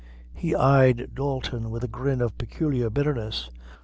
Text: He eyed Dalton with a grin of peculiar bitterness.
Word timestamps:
He 0.33 0.55
eyed 0.55 1.11
Dalton 1.13 1.69
with 1.69 1.83
a 1.83 1.87
grin 1.87 2.21
of 2.21 2.35
peculiar 2.39 2.89
bitterness. 2.89 3.51